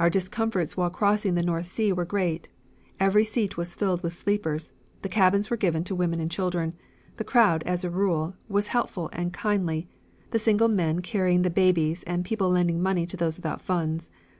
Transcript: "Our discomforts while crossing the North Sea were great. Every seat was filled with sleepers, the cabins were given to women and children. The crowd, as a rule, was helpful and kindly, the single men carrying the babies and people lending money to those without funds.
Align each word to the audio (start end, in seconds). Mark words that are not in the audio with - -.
"Our 0.00 0.10
discomforts 0.10 0.76
while 0.76 0.90
crossing 0.90 1.36
the 1.36 1.40
North 1.44 1.66
Sea 1.66 1.92
were 1.92 2.04
great. 2.04 2.48
Every 2.98 3.24
seat 3.24 3.56
was 3.56 3.76
filled 3.76 4.02
with 4.02 4.12
sleepers, 4.12 4.72
the 5.02 5.08
cabins 5.08 5.50
were 5.50 5.56
given 5.56 5.84
to 5.84 5.94
women 5.94 6.18
and 6.18 6.28
children. 6.28 6.74
The 7.16 7.22
crowd, 7.22 7.62
as 7.62 7.84
a 7.84 7.88
rule, 7.90 8.34
was 8.48 8.66
helpful 8.66 9.08
and 9.12 9.32
kindly, 9.32 9.86
the 10.32 10.40
single 10.40 10.66
men 10.66 10.98
carrying 11.00 11.42
the 11.42 11.50
babies 11.50 12.02
and 12.08 12.24
people 12.24 12.50
lending 12.50 12.82
money 12.82 13.06
to 13.06 13.16
those 13.16 13.36
without 13.36 13.60
funds. 13.60 14.10